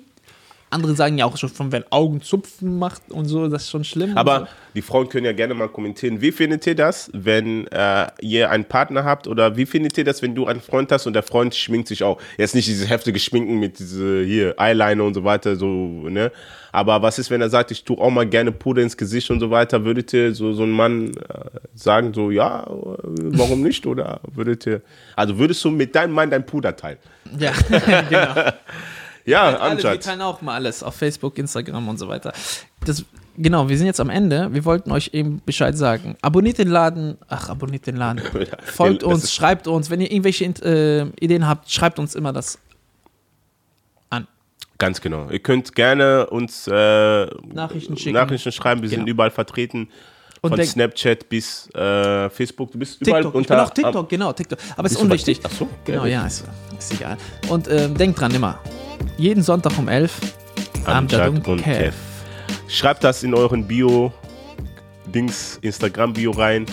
[0.71, 4.15] Andere sagen ja auch schon, von wenn Augenzupfen macht und so, das ist schon schlimm.
[4.15, 4.45] Aber so.
[4.75, 6.21] die Frauen können ja gerne mal kommentieren.
[6.21, 9.27] Wie findet ihr das, wenn äh, ihr einen Partner habt?
[9.27, 12.03] Oder wie findet ihr das, wenn du einen Freund hast und der Freund schminkt sich
[12.03, 12.21] auch?
[12.38, 16.32] Jetzt nicht dieses heftige Schminken mit diese hier Eyeliner und so weiter, so, ne?
[16.71, 19.39] Aber was ist, wenn er sagt, ich tue auch mal gerne Puder ins Gesicht und
[19.39, 19.84] so weiter?
[19.86, 23.88] Würdet ihr so, so ein Mann äh, sagen, so, ja, äh, warum nicht?
[23.88, 24.82] Oder würdet ihr,
[25.15, 26.99] also würdest du mit deinem Mann dein Puder teilen?
[27.39, 27.53] Ja,
[28.10, 28.51] genau.
[29.29, 30.03] Ja, Alle, wir Amjad.
[30.03, 32.33] teilen auch mal alles auf Facebook, Instagram und so weiter.
[32.85, 33.05] Das,
[33.37, 34.53] genau, wir sind jetzt am Ende.
[34.53, 36.17] Wir wollten euch eben Bescheid sagen.
[36.21, 37.17] Abonniert den Laden.
[37.27, 38.21] Ach, abonniert den Laden.
[38.63, 39.89] Folgt uns, schreibt uns.
[39.89, 42.57] Wenn ihr irgendwelche äh, Ideen habt, schreibt uns immer das
[44.09, 44.27] an.
[44.77, 45.29] Ganz genau.
[45.29, 48.15] Ihr könnt gerne uns äh, Nachrichten schicken.
[48.15, 48.81] Nachrichten schreiben.
[48.81, 49.11] Wir sind Genau.
[49.11, 49.89] überall vertreten.
[50.41, 52.71] Und Von denk- Snapchat bis äh, Facebook.
[52.71, 53.34] Du bist überall TikTok.
[53.34, 53.56] Ich unter.
[53.56, 54.60] bin auch TikTok, genau, TikTok.
[54.78, 55.39] Aber es ist unwichtig.
[55.43, 56.45] Ach so, Genau, ja, ist,
[56.78, 57.17] ist egal.
[57.49, 58.58] Und ähm, denkt dran immer,
[59.17, 60.13] jeden Sonntag um 11
[60.86, 61.93] Amjad und und Kev.
[62.69, 64.13] Schreibt das in euren Bio,
[65.08, 66.65] Dings, Instagram-Bio rein.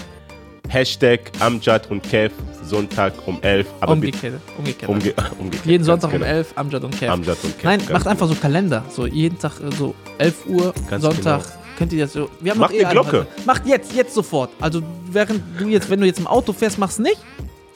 [0.69, 3.67] Hashtag Amjad und Kev, Sonntag um 11.
[3.81, 4.41] Aber Umgekehrt.
[4.59, 4.89] umgekehrt.
[4.91, 5.67] umge umgekehrt.
[5.67, 6.27] jeden Sonntag um genau.
[6.27, 7.13] 11 Amjad und Kev.
[7.13, 7.65] Amjad und Kev.
[7.69, 8.85] Nein, macht einfach so Kalender.
[8.91, 11.43] So jeden Tag äh, so 11 Uhr, Ganz Sonntag.
[11.43, 11.66] genau.
[11.77, 12.29] Könnt ihr das so.
[12.41, 13.19] Wir haben Macht noch eh eine Glocke.
[13.19, 14.51] alle- Macht jetzt, jetzt sofort.
[14.61, 17.19] Also während du jetzt, wenn du jetzt im Auto fährst, machst nicht.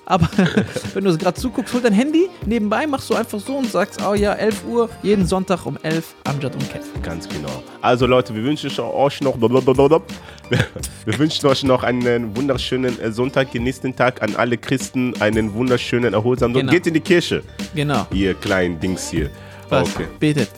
[0.07, 0.29] Aber
[0.95, 4.15] wenn du gerade zuguckst, hol dein Handy nebenbei, machst du einfach so und sagst, oh
[4.15, 6.85] ja, 11 Uhr, jeden Sonntag um 11 Amjad und Kev.
[7.01, 7.63] Ganz genau.
[7.81, 13.85] Also Leute, wir wünschen euch noch, wir wünschen euch noch einen wunderschönen äh, Sonntag, genießt
[13.85, 16.73] den Tag an alle Christen, einen wunderschönen, erholsamen Genau.
[16.73, 18.07] Geht in die Kirche, Genau.
[18.13, 19.31] ihr kleinen Dings hier.
[19.69, 19.95] Was?
[19.95, 20.07] Okay.
[20.19, 20.49] Betet.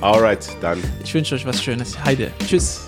[0.00, 1.98] Alright, dann Ich wünsche euch was Schönes.
[2.04, 2.30] Heide.
[2.46, 2.87] Tschüss.